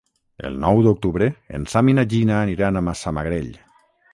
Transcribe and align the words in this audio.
El 0.47 0.55
nou 0.63 0.79
d'octubre 0.87 1.27
en 1.59 1.69
Sam 1.75 1.91
i 1.93 1.97
na 1.99 2.07
Gina 2.15 2.41
aniran 2.47 2.81
a 2.81 2.85
Massamagrell. 2.89 3.53